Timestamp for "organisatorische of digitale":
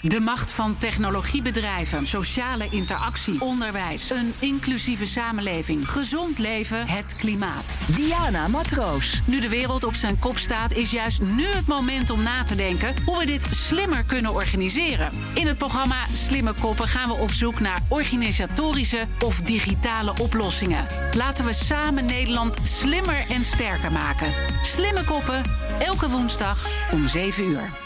17.88-20.14